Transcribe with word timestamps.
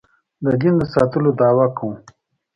د 0.45 0.47
دین 0.61 0.73
د 0.79 0.83
ساتلو 0.93 1.29
دعوه 1.39 1.67
کوو. 1.77 1.91